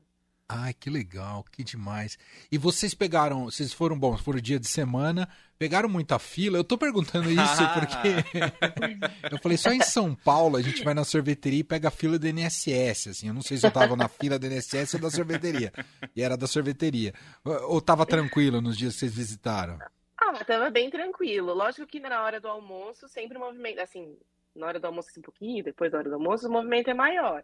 Ai, 0.51 0.73
que 0.73 0.89
legal, 0.89 1.45
que 1.51 1.63
demais. 1.63 2.17
E 2.51 2.57
vocês 2.57 2.95
pegaram, 2.95 3.45
vocês 3.45 3.71
foram 3.71 3.97
bons, 3.99 4.19
foram 4.19 4.41
dia 4.41 4.59
de 4.59 4.67
semana, 4.67 5.29
pegaram 5.59 5.87
muita 5.87 6.17
fila. 6.17 6.57
Eu 6.57 6.63
tô 6.63 6.75
perguntando 6.75 7.29
isso 7.29 7.61
porque 7.77 9.31
eu 9.31 9.37
falei, 9.37 9.59
só 9.59 9.71
em 9.71 9.81
São 9.81 10.15
Paulo 10.15 10.57
a 10.57 10.61
gente 10.63 10.83
vai 10.83 10.95
na 10.95 11.03
sorveteria 11.03 11.59
e 11.59 11.63
pega 11.63 11.89
a 11.89 11.91
fila 11.91 12.17
do 12.17 12.25
NSS, 12.25 13.09
assim. 13.09 13.27
Eu 13.27 13.33
não 13.35 13.43
sei 13.43 13.57
se 13.57 13.67
eu 13.67 13.69
tava 13.69 13.95
na 13.95 14.07
fila 14.07 14.39
do 14.39 14.47
NSS 14.47 14.95
ou 14.95 15.01
da 15.03 15.11
sorveteria. 15.11 15.71
E 16.15 16.23
era 16.23 16.35
da 16.35 16.47
sorveteria. 16.47 17.13
Ou 17.45 17.79
tava 17.79 18.03
tranquilo 18.03 18.59
nos 18.59 18.75
dias 18.75 18.95
que 18.95 19.01
vocês 19.01 19.13
visitaram? 19.13 19.77
Ah, 20.17 20.43
tava 20.43 20.71
bem 20.71 20.89
tranquilo. 20.89 21.53
Lógico 21.53 21.85
que 21.85 21.99
na 21.99 22.23
hora 22.23 22.41
do 22.41 22.47
almoço, 22.47 23.07
sempre 23.07 23.37
o 23.37 23.39
movimento, 23.39 23.81
assim, 23.81 24.17
na 24.55 24.65
hora 24.65 24.79
do 24.79 24.87
almoço 24.87 25.09
assim, 25.09 25.19
um 25.19 25.23
pouquinho, 25.23 25.63
depois 25.63 25.91
da 25.91 25.99
hora 25.99 26.09
do 26.09 26.15
almoço, 26.15 26.47
o 26.47 26.51
movimento 26.51 26.89
é 26.89 26.93
maior. 26.95 27.43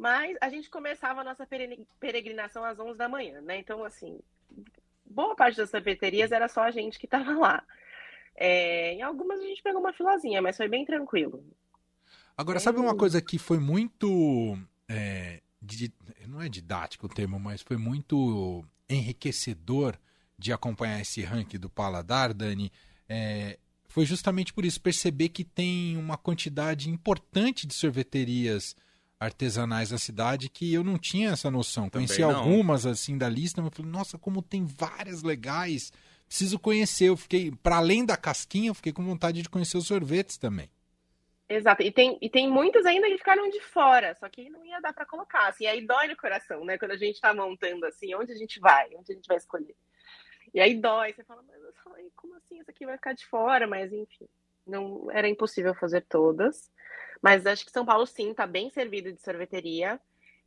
Mas 0.00 0.34
a 0.40 0.48
gente 0.48 0.70
começava 0.70 1.20
a 1.20 1.24
nossa 1.24 1.46
peregrinação 2.00 2.64
às 2.64 2.78
11 2.78 2.96
da 2.96 3.06
manhã, 3.06 3.42
né? 3.42 3.58
Então, 3.58 3.84
assim, 3.84 4.18
boa 5.04 5.36
parte 5.36 5.58
das 5.58 5.68
sorveterias 5.68 6.32
era 6.32 6.48
só 6.48 6.62
a 6.62 6.70
gente 6.70 6.98
que 6.98 7.04
estava 7.04 7.30
lá. 7.36 7.62
É, 8.34 8.94
em 8.94 9.02
algumas 9.02 9.38
a 9.38 9.44
gente 9.44 9.62
pegou 9.62 9.78
uma 9.78 9.92
filazinha, 9.92 10.40
mas 10.40 10.56
foi 10.56 10.68
bem 10.68 10.86
tranquilo. 10.86 11.44
Agora, 12.34 12.58
bem... 12.58 12.64
sabe 12.64 12.78
uma 12.78 12.96
coisa 12.96 13.20
que 13.20 13.36
foi 13.36 13.58
muito. 13.58 14.56
É, 14.88 15.42
não 16.26 16.40
é 16.40 16.48
didático 16.48 17.04
o 17.04 17.10
termo, 17.10 17.38
mas 17.38 17.60
foi 17.60 17.76
muito 17.76 18.64
enriquecedor 18.88 19.98
de 20.38 20.50
acompanhar 20.50 21.02
esse 21.02 21.20
ranking 21.20 21.58
do 21.58 21.68
Paladar, 21.68 22.32
Dani. 22.32 22.72
É, 23.06 23.58
foi 23.86 24.06
justamente 24.06 24.54
por 24.54 24.64
isso 24.64 24.80
perceber 24.80 25.28
que 25.28 25.44
tem 25.44 25.98
uma 25.98 26.16
quantidade 26.16 26.88
importante 26.88 27.66
de 27.66 27.74
sorveterias 27.74 28.74
artesanais 29.20 29.90
da 29.90 29.98
cidade 29.98 30.48
que 30.48 30.72
eu 30.72 30.82
não 30.82 30.98
tinha 30.98 31.30
essa 31.30 31.50
noção. 31.50 31.90
Também 31.90 32.08
Conheci 32.08 32.22
não. 32.22 32.34
algumas 32.34 32.86
assim 32.86 33.18
da 33.18 33.28
lista, 33.28 33.60
mas 33.60 33.74
falei, 33.74 33.92
nossa, 33.92 34.18
como 34.18 34.40
tem 34.40 34.64
várias 34.64 35.22
legais. 35.22 35.92
Preciso 36.26 36.58
conhecer. 36.58 37.10
Eu 37.10 37.16
fiquei, 37.18 37.52
para 37.62 37.76
além 37.76 38.04
da 38.06 38.16
casquinha, 38.16 38.70
eu 38.70 38.74
fiquei 38.74 38.92
com 38.92 39.04
vontade 39.04 39.42
de 39.42 39.48
conhecer 39.48 39.76
os 39.76 39.86
sorvetes 39.86 40.38
também. 40.38 40.70
Exato. 41.46 41.82
E 41.82 41.90
tem, 41.90 42.16
e 42.22 42.30
tem 42.30 42.48
muitos 42.48 42.86
ainda 42.86 43.08
que 43.08 43.18
ficaram 43.18 43.50
de 43.50 43.60
fora, 43.60 44.14
só 44.14 44.28
que 44.28 44.48
não 44.48 44.64
ia 44.64 44.80
dar 44.80 44.94
para 44.94 45.04
colocar. 45.04 45.48
Assim, 45.48 45.66
aí 45.66 45.84
dói 45.84 46.06
no 46.06 46.16
coração, 46.16 46.64
né? 46.64 46.78
Quando 46.78 46.92
a 46.92 46.96
gente 46.96 47.20
tá 47.20 47.34
montando 47.34 47.84
assim, 47.84 48.14
onde 48.14 48.32
a 48.32 48.36
gente 48.36 48.58
vai, 48.58 48.88
onde 48.96 49.12
a 49.12 49.14
gente 49.14 49.26
vai 49.26 49.36
escolher. 49.36 49.76
E 50.54 50.60
aí 50.60 50.74
dói, 50.80 51.12
você 51.12 51.24
fala, 51.24 51.42
mas 51.42 51.60
como 52.14 52.36
assim? 52.36 52.58
Isso 52.60 52.70
aqui 52.70 52.86
vai 52.86 52.96
ficar 52.96 53.12
de 53.12 53.26
fora, 53.26 53.66
mas 53.66 53.92
enfim. 53.92 54.28
Não 54.66 55.10
era 55.10 55.28
impossível 55.28 55.74
fazer 55.74 56.04
todas. 56.08 56.70
Mas 57.22 57.46
acho 57.46 57.64
que 57.64 57.72
São 57.72 57.84
Paulo 57.84 58.06
sim 58.06 58.32
tá 58.32 58.46
bem 58.46 58.70
servido 58.70 59.12
de 59.12 59.20
sorveteria. 59.20 60.00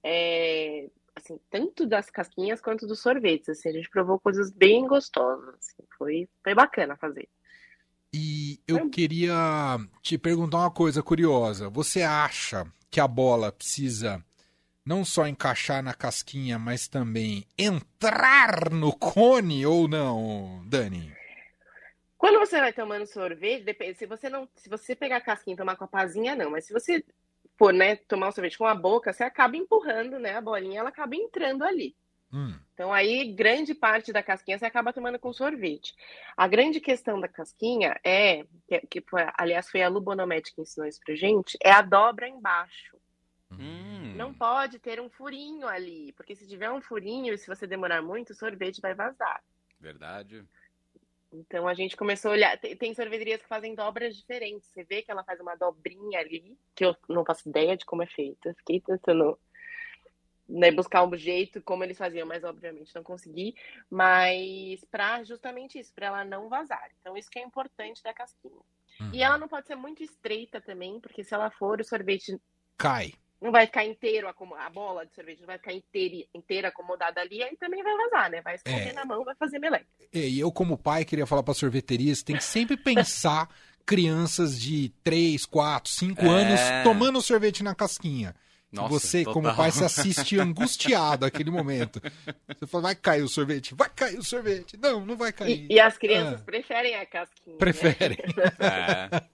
É, 0.03 0.89
assim, 1.15 1.39
tanto 1.49 1.85
das 1.85 2.09
casquinhas 2.09 2.61
quanto 2.61 2.87
dos 2.87 2.99
sorvetes. 2.99 3.49
Assim, 3.49 3.69
a 3.69 3.73
gente 3.73 3.89
provou 3.89 4.19
coisas 4.19 4.51
bem 4.51 4.87
gostosas. 4.87 5.55
Assim, 5.55 5.83
foi, 5.97 6.29
foi 6.43 6.55
bacana 6.55 6.97
fazer. 6.97 7.29
E 8.13 8.59
eu 8.67 8.89
queria 8.89 9.33
te 10.01 10.17
perguntar 10.17 10.59
uma 10.59 10.71
coisa 10.71 11.01
curiosa. 11.01 11.69
Você 11.69 12.03
acha 12.03 12.65
que 12.91 12.99
a 12.99 13.07
bola 13.07 13.51
precisa 13.51 14.23
não 14.85 15.03
só 15.03 15.25
encaixar 15.27 15.81
na 15.81 15.93
casquinha, 15.93 16.59
mas 16.59 16.87
também 16.87 17.47
entrar 17.57 18.69
no 18.69 18.93
cone 18.93 19.65
ou 19.65 19.87
não, 19.87 20.63
Dani? 20.67 21.11
Quando 22.23 22.39
você 22.39 22.57
vai 22.57 22.71
tomando 22.71 23.05
sorvete, 23.05 23.65
depende, 23.65 23.97
se 23.97 24.05
você 24.05 24.29
não, 24.29 24.47
se 24.55 24.69
você 24.69 24.95
pegar 24.95 25.17
a 25.17 25.21
casquinha 25.21 25.55
e 25.55 25.57
tomar 25.57 25.75
com 25.75 25.83
a 25.83 25.89
pazinha, 25.89 26.37
não, 26.37 26.51
mas 26.51 26.63
se 26.63 26.71
você 26.71 27.03
for, 27.57 27.73
né, 27.73 27.97
tomar 27.97 28.29
um 28.29 28.31
sorvete 28.31 28.57
com 28.57 28.65
a 28.65 28.73
boca, 28.73 29.11
você 29.11 29.25
acaba 29.25 29.57
empurrando, 29.57 30.17
né, 30.17 30.37
a 30.37 30.39
bolinha, 30.39 30.79
ela 30.79 30.87
acaba 30.87 31.17
entrando 31.17 31.65
ali. 31.65 31.93
Hum. 32.31 32.57
Então 32.73 32.93
aí 32.93 33.33
grande 33.33 33.75
parte 33.75 34.13
da 34.13 34.23
casquinha 34.23 34.57
você 34.57 34.65
acaba 34.65 34.93
tomando 34.93 35.19
com 35.19 35.33
sorvete. 35.33 35.93
A 36.37 36.47
grande 36.47 36.79
questão 36.79 37.19
da 37.19 37.27
casquinha 37.27 37.99
é, 38.05 38.45
que, 38.69 38.79
que 38.89 39.01
foi, 39.01 39.27
aliás 39.37 39.69
foi 39.69 39.81
a 39.81 39.89
Lubonomete 39.89 40.55
que 40.55 40.61
ensinou 40.61 40.87
isso 40.87 41.01
pra 41.05 41.15
gente, 41.15 41.57
é 41.61 41.73
a 41.73 41.81
dobra 41.81 42.25
embaixo. 42.25 42.95
Hum. 43.51 44.13
Não 44.15 44.33
pode 44.33 44.79
ter 44.79 45.01
um 45.01 45.09
furinho 45.09 45.67
ali, 45.67 46.13
porque 46.13 46.37
se 46.37 46.47
tiver 46.47 46.71
um 46.71 46.79
furinho 46.79 47.33
e 47.33 47.37
se 47.37 47.47
você 47.47 47.67
demorar 47.67 48.01
muito, 48.01 48.29
o 48.29 48.33
sorvete 48.33 48.79
vai 48.79 48.93
vazar. 48.93 49.43
Verdade. 49.77 50.45
Então 51.33 51.67
a 51.67 51.73
gente 51.73 51.97
começou 51.97 52.31
a 52.31 52.33
olhar. 52.33 52.59
Tem 52.59 52.93
sorveterias 52.93 53.41
que 53.41 53.47
fazem 53.47 53.73
dobras 53.73 54.15
diferentes. 54.15 54.69
Você 54.69 54.83
vê 54.83 55.01
que 55.01 55.11
ela 55.11 55.23
faz 55.23 55.39
uma 55.39 55.55
dobrinha 55.55 56.19
ali, 56.19 56.57
que 56.75 56.85
eu 56.85 56.95
não 57.09 57.25
faço 57.25 57.49
ideia 57.49 57.75
de 57.75 57.85
como 57.85 58.03
é 58.03 58.07
feita. 58.07 58.53
Fiquei 58.59 58.79
tentando 58.79 59.37
né, 60.47 60.71
buscar 60.71 61.03
um 61.03 61.17
jeito 61.17 61.61
como 61.61 61.83
eles 61.83 61.97
faziam, 61.97 62.27
mas 62.27 62.43
obviamente 62.43 62.93
não 62.93 63.03
consegui. 63.03 63.55
Mas 63.89 64.83
para 64.85 65.23
justamente 65.23 65.79
isso, 65.79 65.93
para 65.93 66.07
ela 66.07 66.23
não 66.23 66.47
vazar. 66.47 66.91
Então 67.01 67.17
isso 67.17 67.31
que 67.31 67.39
é 67.39 67.43
importante 67.43 68.03
da 68.03 68.13
casquinha. 68.13 68.61
Uhum. 68.99 69.09
E 69.11 69.23
ela 69.23 69.37
não 69.37 69.47
pode 69.47 69.65
ser 69.65 69.75
muito 69.75 70.03
estreita 70.03 70.61
também, 70.61 70.99
porque 70.99 71.23
se 71.23 71.33
ela 71.33 71.49
for, 71.49 71.81
o 71.81 71.83
sorvete 71.83 72.39
cai. 72.77 73.13
Não 73.43 73.51
vai 73.51 73.65
ficar 73.65 73.83
inteiro 73.83 74.29
a 74.29 74.69
bola 74.69 75.05
de 75.05 75.13
sorvete 75.13 75.41
não 75.41 75.47
vai 75.47 75.57
ficar 75.57 75.73
inteira, 75.73 76.25
inteira 76.33 76.67
acomodada 76.69 77.19
ali, 77.19 77.43
aí 77.43 77.57
também 77.57 77.83
vai 77.83 77.93
vazar, 77.97 78.31
né? 78.31 78.41
Vai 78.41 78.55
escorrer 78.55 78.87
é. 78.87 78.93
na 78.93 79.03
mão, 79.03 79.25
vai 79.25 79.35
fazer 79.35 79.59
meleca. 79.59 79.85
E 80.13 80.39
eu, 80.39 80.49
como 80.49 80.77
pai, 80.77 81.03
queria 81.03 81.27
falar 81.27 81.43
para 81.43 81.53
sorveterias, 81.53 82.23
tem 82.23 82.37
que 82.37 82.43
sempre 82.43 82.77
pensar 82.77 83.49
crianças 83.85 84.57
de 84.57 84.93
3, 85.03 85.45
4, 85.45 85.91
5 85.91 86.21
é. 86.21 86.29
anos 86.29 86.59
tomando 86.85 87.21
sorvete 87.21 87.63
na 87.63 87.75
casquinha. 87.75 88.33
Nossa, 88.73 88.89
você, 88.89 89.19
total. 89.19 89.33
como 89.33 89.55
pai, 89.55 89.71
se 89.71 89.83
assiste 89.83 90.37
angustiado 90.41 91.25
aquele 91.25 91.51
momento. 91.51 92.01
Você 92.47 92.65
fala, 92.65 92.83
vai 92.83 92.95
cair 92.95 93.21
o 93.21 93.27
sorvete, 93.27 93.75
vai 93.75 93.89
cair 93.89 94.17
o 94.17 94.23
sorvete. 94.23 94.77
Não, 94.81 95.05
não 95.05 95.15
vai 95.15 95.31
cair. 95.31 95.67
E, 95.69 95.75
e 95.75 95.79
as 95.79 95.95
crianças 95.97 96.41
ah. 96.41 96.43
preferem 96.43 96.95
a 96.95 97.05
casquinha. 97.05 97.57
Preferem. 97.57 98.17
Né? 98.35 99.09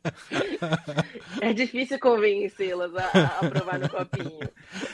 É. 1.41 1.50
é 1.50 1.53
difícil 1.53 2.00
convencê-las 2.00 2.93
a, 2.96 3.08
a 3.39 3.50
provar 3.50 3.79
no 3.79 3.89
copinho. 3.89 4.50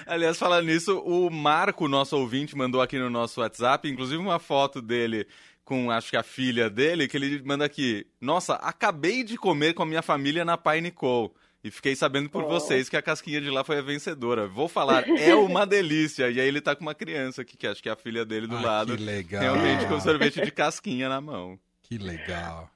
Aliás, 0.06 0.38
falando 0.38 0.68
nisso, 0.68 1.00
o 1.00 1.30
Marco, 1.30 1.88
nosso 1.88 2.18
ouvinte, 2.18 2.56
mandou 2.56 2.82
aqui 2.82 2.98
no 2.98 3.10
nosso 3.10 3.42
WhatsApp, 3.42 3.90
inclusive 3.90 4.18
uma 4.18 4.40
foto 4.40 4.82
dele 4.82 5.25
com, 5.66 5.90
acho 5.90 6.12
que 6.12 6.18
a 6.18 6.24
filha 6.24 6.70
dele, 6.70 7.08
que 7.08 7.18
ele 7.18 7.42
manda 7.44 7.66
aqui. 7.66 8.06
Nossa, 8.22 8.54
acabei 8.56 9.24
de 9.24 9.36
comer 9.36 9.74
com 9.74 9.82
a 9.82 9.86
minha 9.86 10.04
família 10.04 10.46
na 10.46 10.56
Pai 10.56 10.80
Nicole. 10.80 11.32
E 11.65 11.72
fiquei 11.72 11.95
sabendo 11.95 12.29
por 12.29 12.43
oh. 12.43 12.48
vocês 12.48 12.88
que 12.88 12.95
a 12.95 13.01
casquinha 13.01 13.41
de 13.41 13.50
lá 13.50 13.63
foi 13.63 13.79
a 13.79 13.81
vencedora. 13.81 14.48
Vou 14.48 14.67
falar, 14.67 15.10
é 15.10 15.34
uma 15.34 15.65
delícia. 15.65 16.29
E 16.29 16.39
aí 16.39 16.48
ele 16.48 16.62
tá 16.62 16.75
com 16.75 16.84
uma 16.84 16.93
criança 16.93 17.41
aqui, 17.41 17.57
que 17.57 17.65
acho 17.65 17.81
que 17.81 17.89
é 17.89 17.91
a 17.91 17.95
filha 17.95 18.24
dele 18.24 18.45
do 18.45 18.57
ah, 18.57 18.62
lado. 18.62 18.95
Que 18.95 19.03
legal. 19.03 19.41
Realmente 19.41 19.88
com 19.88 20.00
sorvete 20.00 20.41
de 20.41 20.51
casquinha 20.51 21.10
na 21.10 21.19
mão. 21.19 21.57
Que 21.81 21.98
legal. 21.98 22.69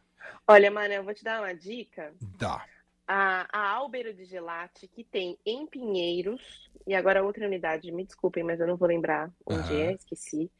Olha, 0.47 0.71
Mano, 0.71 0.91
eu 0.91 1.03
vou 1.03 1.13
te 1.13 1.23
dar 1.23 1.39
uma 1.39 1.53
dica. 1.53 2.11
Dá. 2.39 2.65
A, 3.11 3.47
a 3.51 3.69
Álbero 3.71 4.13
de 4.13 4.23
Gelate, 4.23 4.87
que 4.87 5.03
tem 5.03 5.35
em 5.43 5.65
Pinheiros, 5.65 6.69
e 6.85 6.93
agora 6.93 7.23
outra 7.23 7.47
unidade, 7.47 7.91
me 7.91 8.05
desculpem, 8.05 8.43
mas 8.43 8.59
eu 8.59 8.67
não 8.67 8.77
vou 8.77 8.87
lembrar 8.87 9.31
onde 9.47 9.73
uhum. 9.73 9.79
é, 9.79 9.93
esqueci. 9.93 10.51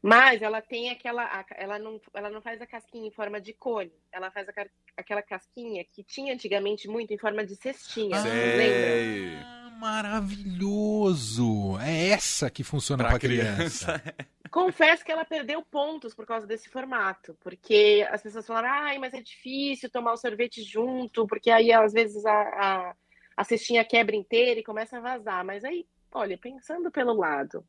Mas 0.00 0.40
ela 0.40 0.62
tem 0.62 0.90
aquela. 0.90 1.44
Ela 1.56 1.80
não, 1.80 2.00
ela 2.14 2.30
não 2.30 2.40
faz 2.40 2.62
a 2.62 2.66
casquinha 2.66 3.08
em 3.08 3.10
forma 3.10 3.40
de 3.40 3.52
cone. 3.52 3.92
Ela 4.12 4.30
faz 4.30 4.48
a, 4.48 4.52
aquela 4.96 5.22
casquinha 5.22 5.84
que 5.84 6.04
tinha 6.04 6.32
antigamente 6.32 6.86
muito 6.86 7.12
em 7.12 7.18
forma 7.18 7.44
de 7.44 7.56
cestinha. 7.56 8.16
Sei. 8.20 8.56
Lembra? 8.56 9.65
Maravilhoso! 9.78 11.78
É 11.80 12.08
essa 12.08 12.50
que 12.50 12.64
funciona 12.64 13.04
para 13.04 13.18
criança. 13.18 14.00
criança. 14.00 14.36
Confesso 14.50 15.04
que 15.04 15.12
ela 15.12 15.24
perdeu 15.24 15.62
pontos 15.62 16.14
por 16.14 16.24
causa 16.24 16.46
desse 16.46 16.68
formato, 16.68 17.36
porque 17.40 18.06
as 18.10 18.22
pessoas 18.22 18.46
falaram, 18.46 18.68
ai, 18.70 18.98
mas 18.98 19.12
é 19.12 19.20
difícil 19.20 19.90
tomar 19.90 20.12
o 20.12 20.16
sorvete 20.16 20.62
junto, 20.62 21.26
porque 21.26 21.50
aí 21.50 21.72
às 21.72 21.92
vezes 21.92 22.24
a, 22.24 22.32
a, 22.32 22.94
a 23.36 23.44
cestinha 23.44 23.84
quebra 23.84 24.16
inteira 24.16 24.60
e 24.60 24.64
começa 24.64 24.96
a 24.96 25.00
vazar. 25.00 25.44
Mas 25.44 25.64
aí, 25.64 25.86
olha, 26.10 26.38
pensando 26.38 26.90
pelo 26.90 27.12
lado, 27.12 27.64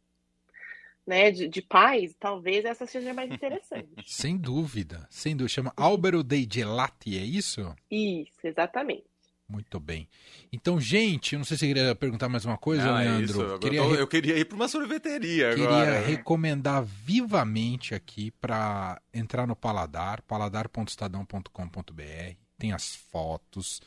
né, 1.06 1.32
de, 1.32 1.48
de 1.48 1.62
pais, 1.62 2.16
talvez 2.20 2.66
essa 2.66 2.86
seja 2.86 3.14
mais 3.14 3.32
interessante. 3.32 3.90
sem 4.06 4.38
dúvida, 4.38 5.08
sem 5.10 5.36
dúvida. 5.36 5.54
Chama 5.54 5.74
Albero 5.76 6.24
dei 6.24 6.48
Gelati, 6.50 7.18
é 7.18 7.24
isso? 7.24 7.76
Isso, 7.92 8.46
exatamente. 8.46 9.06
Muito 9.50 9.80
bem. 9.80 10.10
Então, 10.52 10.78
gente, 10.80 11.34
eu 11.34 11.40
não 11.40 11.46
sei 11.46 11.56
se 11.56 11.62
você 11.62 11.68
queria 11.68 11.96
perguntar 11.96 12.28
mais 12.28 12.44
uma 12.44 12.58
coisa, 12.58 12.90
ah, 12.90 13.00
Leandro. 13.00 13.42
Eu, 13.42 13.60
queria 13.60 13.80
eu, 13.80 13.96
eu, 13.96 14.08
queria 14.08 14.38
ir 14.38 14.44
para 14.44 14.58
uma 14.58 14.68
sorveteria 14.68 15.52
queria 15.52 15.66
agora. 15.66 15.86
Queria 15.86 16.06
recomendar 16.06 16.84
vivamente 16.84 17.96
aqui 17.96 18.30
para 18.32 19.02
entrar 19.14 19.48
no 19.48 19.56
Paladar, 19.56 20.22
paladar.estadão.com.br. 20.24 22.36
Tem 22.58 22.74
as 22.74 22.94
fotos, 22.96 23.82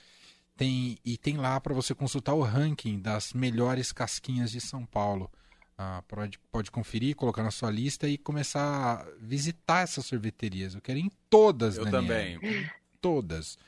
tem 0.57 0.97
e 1.05 1.19
tem 1.19 1.37
lá 1.37 1.61
para 1.61 1.75
você 1.75 1.95
consultar 1.95 2.33
o 2.33 2.43
ranking 2.43 2.99
das 2.99 3.35
melhores 3.35 3.93
casquinhas 3.93 4.51
de 4.51 4.63
São 4.63 4.87
Paulo. 4.87 5.31
Ah, 5.77 6.03
pode, 6.09 6.39
pode 6.51 6.71
conferir, 6.71 7.15
colocar 7.17 7.43
na 7.43 7.51
sua 7.51 7.71
lista 7.71 8.09
e 8.09 8.17
começar 8.17 8.63
a 8.63 9.05
visitar 9.19 9.83
essas 9.83 10.07
sorveterias. 10.07 10.75
Eu 10.75 10.81
quero 10.81 10.99
ir 10.99 11.05
em 11.07 11.13
todas, 11.29 11.77
Eu 11.77 11.85
Daniel. 11.85 12.03
também. 12.03 12.39
Todas. 13.01 13.59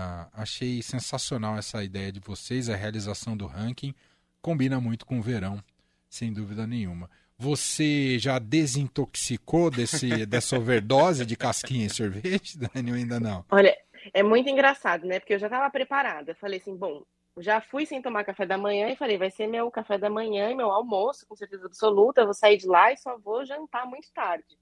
Ah, 0.00 0.28
achei 0.32 0.80
sensacional 0.80 1.58
essa 1.58 1.82
ideia 1.82 2.12
de 2.12 2.20
vocês, 2.20 2.70
a 2.70 2.76
realização 2.76 3.36
do 3.36 3.46
ranking. 3.46 3.92
Combina 4.40 4.80
muito 4.80 5.04
com 5.04 5.18
o 5.18 5.22
verão, 5.22 5.60
sem 6.08 6.32
dúvida 6.32 6.68
nenhuma. 6.68 7.10
Você 7.36 8.16
já 8.16 8.38
desintoxicou 8.38 9.72
desse, 9.72 10.08
dessa 10.24 10.56
overdose 10.56 11.26
de 11.26 11.36
casquinha 11.36 11.86
e 11.86 11.90
sorvete, 11.90 12.56
Daniel? 12.56 12.94
Ainda 12.94 13.18
não? 13.18 13.44
Olha, 13.50 13.76
é 14.14 14.22
muito 14.22 14.48
engraçado, 14.48 15.04
né? 15.04 15.18
Porque 15.18 15.34
eu 15.34 15.38
já 15.40 15.48
estava 15.48 15.68
preparada. 15.68 16.32
Falei 16.36 16.60
assim, 16.60 16.76
bom, 16.76 17.02
já 17.36 17.60
fui 17.60 17.84
sem 17.84 18.00
tomar 18.00 18.22
café 18.22 18.46
da 18.46 18.56
manhã 18.56 18.90
e 18.90 18.96
falei, 18.96 19.18
vai 19.18 19.32
ser 19.32 19.48
meu 19.48 19.68
café 19.68 19.98
da 19.98 20.08
manhã 20.08 20.48
e 20.48 20.54
meu 20.54 20.70
almoço, 20.70 21.26
com 21.26 21.34
certeza 21.34 21.66
absoluta. 21.66 22.20
Eu 22.20 22.26
vou 22.26 22.34
sair 22.34 22.56
de 22.56 22.68
lá 22.68 22.92
e 22.92 22.96
só 22.96 23.18
vou 23.18 23.44
jantar 23.44 23.84
muito 23.84 24.12
tarde. 24.12 24.56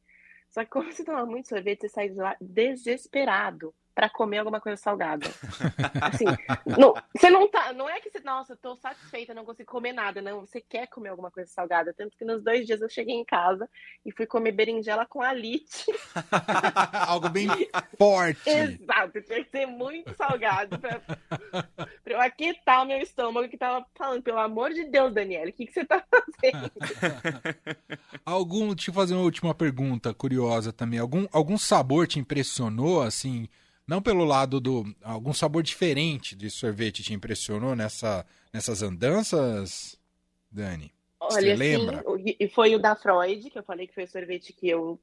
Só 0.48 0.64
que 0.64 0.70
quando 0.70 0.90
você 0.90 1.04
toma 1.04 1.26
muito 1.26 1.50
sorvete, 1.50 1.82
você 1.82 1.88
sai 1.90 2.08
de 2.08 2.16
lá 2.16 2.34
desesperado 2.40 3.74
para 3.96 4.10
comer 4.10 4.36
alguma 4.36 4.60
coisa 4.60 4.76
salgada. 4.76 5.26
Assim, 6.02 6.26
não, 6.78 6.92
você 7.16 7.30
não 7.30 7.50
tá, 7.50 7.72
não 7.72 7.88
é 7.88 7.98
que 7.98 8.10
você, 8.10 8.20
nossa, 8.20 8.54
tô 8.54 8.76
satisfeita, 8.76 9.32
não 9.32 9.46
consigo 9.46 9.72
comer 9.72 9.94
nada, 9.94 10.20
não, 10.20 10.42
você 10.42 10.60
quer 10.60 10.86
comer 10.86 11.08
alguma 11.08 11.30
coisa 11.30 11.50
salgada, 11.50 11.94
tanto 11.94 12.14
que 12.14 12.24
nos 12.24 12.44
dois 12.44 12.66
dias 12.66 12.82
eu 12.82 12.90
cheguei 12.90 13.14
em 13.14 13.24
casa 13.24 13.66
e 14.04 14.12
fui 14.12 14.26
comer 14.26 14.52
berinjela 14.52 15.06
com 15.06 15.22
alite. 15.22 15.86
Algo 17.08 17.30
bem 17.30 17.48
forte. 17.96 18.50
Exato, 18.50 19.22
tinha 19.22 19.42
que 19.42 19.50
ser 19.50 19.64
muito 19.64 20.14
salgado 20.14 20.78
para 20.78 21.00
eu 22.04 22.20
aquietar 22.20 22.82
o 22.82 22.86
meu 22.86 22.98
estômago 22.98 23.48
que 23.48 23.56
tava 23.56 23.86
falando, 23.96 24.22
pelo 24.22 24.38
amor 24.38 24.74
de 24.74 24.84
Deus, 24.84 25.14
Daniela, 25.14 25.48
o 25.48 25.52
que, 25.54 25.64
que 25.64 25.72
você 25.72 25.86
tá 25.86 26.04
fazendo? 26.10 26.70
algum, 28.26 28.74
deixa 28.74 28.90
eu 28.90 28.94
fazer 28.94 29.14
uma 29.14 29.24
última 29.24 29.54
pergunta 29.54 30.12
curiosa 30.12 30.70
também, 30.70 30.98
algum, 30.98 31.26
algum 31.32 31.56
sabor 31.56 32.06
te 32.06 32.18
impressionou, 32.18 33.00
assim, 33.00 33.48
não 33.86 34.02
pelo 34.02 34.24
lado 34.24 34.60
do. 34.60 34.84
Algum 35.02 35.32
sabor 35.32 35.62
diferente 35.62 36.34
de 36.34 36.50
sorvete 36.50 37.02
te 37.02 37.14
impressionou 37.14 37.76
nessa, 37.76 38.26
nessas 38.52 38.82
andanças, 38.82 39.98
Dani? 40.50 40.92
Olha, 41.20 41.32
Você 41.32 41.56
lembra? 41.56 42.04
e 42.38 42.48
foi 42.48 42.74
o 42.74 42.78
da 42.78 42.94
Freud, 42.94 43.48
que 43.50 43.58
eu 43.58 43.62
falei 43.62 43.86
que 43.86 43.94
foi 43.94 44.04
o 44.04 44.08
sorvete 44.08 44.52
que 44.52 44.68
eu 44.68 45.00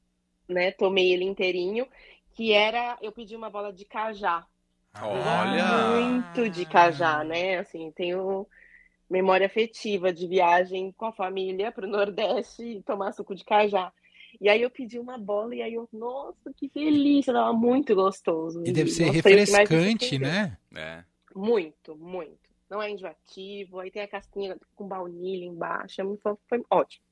né, 0.48 0.70
tomei 0.70 1.12
ele 1.12 1.24
inteirinho, 1.24 1.86
que 2.34 2.52
era. 2.52 2.96
Eu 3.00 3.12
pedi 3.12 3.34
uma 3.34 3.50
bola 3.50 3.72
de 3.72 3.84
cajá. 3.84 4.46
Olha! 5.02 5.98
muito 5.98 6.48
de 6.48 6.64
cajá, 6.64 7.24
né? 7.24 7.58
Assim, 7.58 7.90
tenho 7.90 8.46
memória 9.10 9.46
afetiva 9.46 10.12
de 10.12 10.26
viagem 10.26 10.92
com 10.92 11.06
a 11.06 11.12
família 11.12 11.72
para 11.72 11.86
o 11.86 11.90
Nordeste 11.90 12.62
e 12.62 12.82
tomar 12.82 13.12
suco 13.12 13.34
de 13.34 13.44
cajá. 13.44 13.92
E 14.44 14.48
aí 14.50 14.60
eu 14.60 14.68
pedi 14.68 14.98
uma 14.98 15.16
bola 15.16 15.54
e 15.54 15.62
aí 15.62 15.72
eu, 15.72 15.88
nossa, 15.90 16.52
que 16.54 16.68
delícia, 16.68 17.32
tava 17.32 17.54
muito 17.54 17.94
gostoso. 17.94 18.62
E 18.66 18.72
deve 18.72 18.90
ser 18.90 19.08
refrescante, 19.08 20.18
né? 20.18 20.58
É. 20.76 21.02
Muito, 21.34 21.96
muito. 21.96 22.50
Não 22.68 22.82
é 22.82 22.90
enjoativo, 22.90 23.80
aí 23.80 23.90
tem 23.90 24.02
a 24.02 24.06
casquinha 24.06 24.58
com 24.76 24.86
baunilha 24.86 25.46
embaixo, 25.46 25.98
é 25.98 26.04
foi, 26.18 26.34
foi 26.46 26.62
ótimo. 26.68 27.02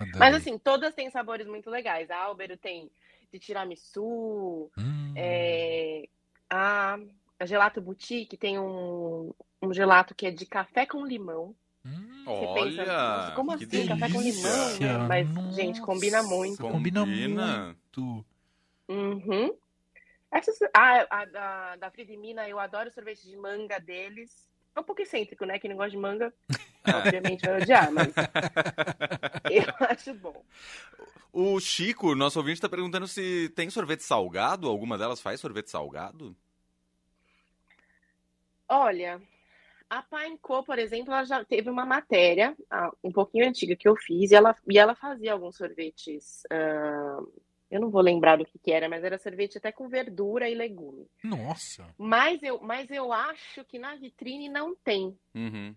Adorei. 0.00 0.18
Mas 0.18 0.34
assim, 0.36 0.56
todas 0.56 0.94
têm 0.94 1.10
sabores 1.10 1.46
muito 1.46 1.68
legais. 1.68 2.10
A 2.10 2.22
Albero 2.22 2.56
tem 2.56 2.90
de 3.30 3.38
tiramisu, 3.38 4.70
Hum, 4.78 5.12
é, 5.14 6.08
a, 6.48 6.98
a 7.38 7.44
Gelato 7.44 7.82
Boutique 7.82 8.38
tem 8.38 8.58
um, 8.58 9.34
um 9.60 9.74
gelato 9.74 10.14
que 10.14 10.24
é 10.24 10.30
de 10.30 10.46
café 10.46 10.86
com 10.86 11.04
limão. 11.04 11.54
hum. 11.84 12.17
Você 12.28 12.46
Olha, 12.46 12.76
pensa, 12.76 12.84
nossa, 12.84 13.32
como 13.32 13.56
que 13.56 13.64
assim, 13.64 13.86
café 13.86 14.08
com 14.10 14.20
delícia. 14.20 14.42
limão, 14.42 14.78
né? 14.78 15.08
Mas, 15.08 15.54
gente, 15.54 15.80
combina 15.80 16.22
Nossa, 16.22 16.34
muito. 16.34 16.58
Combina, 16.58 17.00
Combina. 17.00 17.66
muito. 17.66 18.24
Uhum. 18.88 19.56
Essas, 20.30 20.58
a, 20.74 21.20
a, 21.20 21.24
da, 21.24 21.76
da 21.76 21.90
Frida 21.90 22.12
e 22.12 22.18
Mina, 22.18 22.46
eu 22.46 22.58
adoro 22.58 22.90
o 22.90 22.92
sorvete 22.92 23.26
de 23.26 23.34
manga 23.36 23.78
deles. 23.78 24.46
É 24.76 24.80
um 24.80 24.84
pouco 24.84 25.00
excêntrico, 25.00 25.46
né? 25.46 25.58
Quem 25.58 25.70
não 25.70 25.76
gosta 25.76 25.90
de 25.90 25.96
manga, 25.96 26.32
obviamente 26.86 27.46
vai 27.46 27.62
odiar, 27.62 27.90
mas 27.90 28.12
eu 29.50 29.86
acho 29.88 30.14
bom. 30.14 30.44
O 31.32 31.58
Chico, 31.60 32.14
nosso 32.14 32.38
ouvinte, 32.38 32.58
está 32.58 32.68
perguntando 32.68 33.08
se 33.08 33.48
tem 33.56 33.70
sorvete 33.70 34.02
salgado. 34.02 34.68
Alguma 34.68 34.98
delas 34.98 35.20
faz 35.20 35.40
sorvete 35.40 35.70
salgado? 35.70 36.36
Olha, 38.68 39.20
a 39.90 40.02
Pine 40.02 40.38
Co, 40.38 40.62
por 40.62 40.78
exemplo, 40.78 41.12
ela 41.12 41.24
já 41.24 41.44
teve 41.44 41.70
uma 41.70 41.86
matéria 41.86 42.56
um 43.02 43.10
pouquinho 43.10 43.48
antiga 43.48 43.74
que 43.74 43.88
eu 43.88 43.96
fiz 43.96 44.30
e 44.30 44.34
ela, 44.34 44.56
e 44.68 44.78
ela 44.78 44.94
fazia 44.94 45.32
alguns 45.32 45.56
sorvetes. 45.56 46.42
ah, 46.50 47.20
eu 47.70 47.80
não 47.80 47.90
vou 47.90 48.00
lembrar 48.00 48.36
do 48.36 48.46
que, 48.46 48.58
que 48.58 48.72
era, 48.72 48.88
mas 48.88 49.04
era 49.04 49.18
sorvete 49.18 49.58
até 49.58 49.70
com 49.70 49.88
verdura 49.88 50.48
e 50.48 50.54
legume. 50.54 51.06
Nossa. 51.22 51.94
Mas 51.98 52.42
eu, 52.42 52.60
mas 52.60 52.90
eu 52.90 53.12
acho 53.12 53.62
que 53.64 53.78
na 53.78 53.94
vitrine 53.94 54.48
não 54.48 54.74
tem. 54.74 55.18
Uhum. 55.34 55.76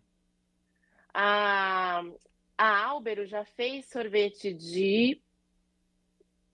A, 1.13 2.01
a 2.57 2.85
Álvaro 2.85 3.25
já 3.25 3.43
fez 3.43 3.87
sorvete 3.87 4.53
de. 4.53 5.21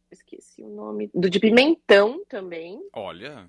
Esqueci 0.10 0.64
o 0.64 0.70
nome. 0.70 1.12
Do 1.14 1.30
de 1.30 1.40
pimentão 1.40 2.26
também. 2.26 2.82
Olha. 2.94 3.48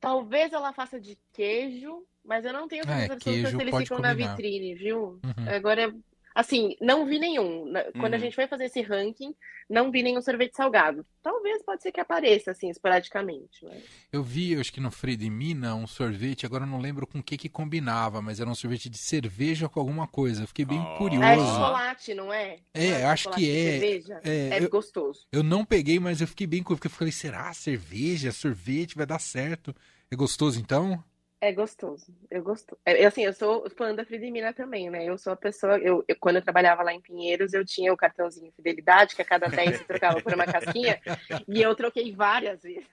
Talvez 0.00 0.52
ela 0.52 0.72
faça 0.72 1.00
de 1.00 1.16
queijo, 1.32 2.04
mas 2.26 2.44
eu 2.44 2.52
não 2.52 2.68
tenho 2.68 2.82
É, 2.82 2.86
certeza 2.86 3.12
absoluta 3.14 3.40
queijo 3.42 3.56
se 3.56 3.62
eles 3.62 3.76
ficam 3.78 3.98
na 4.00 4.10
combinar. 4.10 4.34
vitrine, 4.36 4.74
viu? 4.74 5.20
Uhum. 5.24 5.48
Agora, 5.54 5.94
assim, 6.34 6.76
não 6.80 7.06
vi 7.06 7.18
nenhum. 7.18 7.66
Na- 7.70 7.84
Quando 7.92 8.14
a 8.14 8.16
Uhum. 8.16 8.22
gente 8.22 8.34
foi 8.34 8.46
fazer 8.46 8.64
esse 8.66 8.82
ranking, 8.82 9.34
não 9.68 9.90
vi 9.90 10.02
nenhum 10.02 10.20
sorvete 10.22 10.54
salgado. 10.54 11.04
Talvez 11.22 11.62
pode 11.64 11.82
ser 11.82 11.90
que 11.92 12.00
apareça, 12.00 12.50
assim, 12.52 12.68
esporadicamente. 12.70 13.64
Mas... 13.64 13.82
Eu 14.12 14.22
vi, 14.22 14.52
eu 14.52 14.60
acho 14.60 14.72
que 14.72 14.80
no 14.80 14.90
Frida 14.92 15.24
e 15.24 15.30
Mina, 15.30 15.74
um 15.74 15.86
sorvete, 15.86 16.46
agora 16.46 16.62
eu 16.64 16.68
não 16.68 16.78
lembro 16.80 17.06
com 17.06 17.18
o 17.18 17.22
que 17.22 17.36
que 17.36 17.48
combinava, 17.48 18.22
mas 18.22 18.38
era 18.38 18.48
um 18.48 18.54
sorvete 18.54 18.88
de 18.88 18.98
cerveja 18.98 19.68
com 19.68 19.80
alguma 19.80 20.06
coisa. 20.06 20.42
Eu 20.44 20.46
fiquei 20.48 20.64
bem 20.64 20.78
Oh. 20.80 20.98
curioso. 20.98 21.24
É 21.26 21.36
chocolate, 21.36 22.14
não 22.14 22.32
é? 22.32 22.58
É, 22.72 22.90
Não 22.92 22.98
eu 23.00 23.08
acho 23.08 23.30
que 23.30 23.50
é. 23.50 23.72
cerveja? 23.72 24.20
É, 24.24 24.48
É 24.50 24.62
eu- 24.62 24.70
gostoso. 24.70 25.26
Eu 25.32 25.42
não 25.42 25.64
peguei, 25.64 25.98
mas 25.98 26.20
eu 26.20 26.28
fiquei 26.28 26.46
bem 26.46 26.62
curioso, 26.62 26.78
porque 26.80 26.94
eu 26.94 26.96
falei, 26.98 27.12
será 27.12 27.52
cerveja, 27.52 28.30
sorvete, 28.30 28.94
vai 28.94 29.04
dar 29.06 29.18
certo? 29.18 29.74
É 30.10 30.14
gostoso 30.14 30.60
então? 30.60 31.02
É 31.38 31.52
gostoso. 31.52 32.06
Eu 32.30 32.42
gosto. 32.42 32.78
É, 32.84 33.04
assim, 33.04 33.22
eu 33.22 33.32
sou 33.32 33.68
fã 33.76 33.94
da 33.94 34.06
Frida 34.06 34.24
e 34.24 34.30
Mina 34.30 34.54
também, 34.54 34.88
né? 34.88 35.04
Eu 35.04 35.18
sou 35.18 35.34
a 35.34 35.36
pessoa. 35.36 35.76
Eu, 35.78 36.02
eu- 36.08 36.16
quando 36.18 36.36
eu 36.36 36.42
trabalhava 36.42 36.82
lá 36.82 36.94
em 36.94 37.00
Pinheiros, 37.00 37.52
eu 37.52 37.62
tinha 37.64 37.92
o 37.92 37.96
cartãozinho 37.96 38.50
Fidelidade, 38.56 39.14
que 39.14 39.20
a 39.20 39.24
cada 39.24 39.46
10 39.46 39.76
você 39.76 39.84
trocava 39.84 40.20
por 40.22 40.32
uma 40.32 40.46
casquinha, 40.46 40.98
e 41.46 41.60
eu 41.60 41.74
troquei 41.74 42.10
várias 42.14 42.62
vezes. 42.62 42.88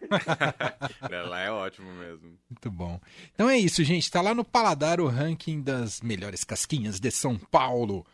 Ela 1.10 1.40
é 1.42 1.50
ótimo 1.52 1.90
mesmo. 1.94 2.38
Muito 2.50 2.70
bom. 2.70 3.00
Então 3.34 3.50
é 3.50 3.58
isso, 3.58 3.82
gente. 3.84 4.12
Tá 4.12 4.22
lá 4.22 4.36
no 4.36 4.44
Paladar 4.44 5.00
o 5.00 5.08
ranking 5.08 5.62
das 5.62 6.02
melhores 6.02 6.44
casquinhas 6.44 7.00
de 7.00 7.12
São 7.12 7.38
Paulo. 7.38 8.06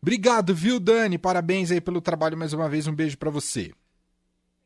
Obrigado, 0.00 0.54
viu, 0.54 0.78
Dani? 0.78 1.18
Parabéns 1.18 1.72
aí 1.72 1.80
pelo 1.80 2.00
trabalho 2.00 2.36
mais 2.38 2.52
uma 2.52 2.68
vez. 2.68 2.86
Um 2.86 2.94
beijo 2.94 3.18
pra 3.18 3.28
você. 3.30 3.72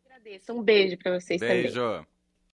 Agradeço. 0.04 0.52
Um 0.52 0.62
beijo 0.62 0.98
pra 0.98 1.18
vocês 1.18 1.40
também. 1.40 1.62
Beijo. 1.62 2.06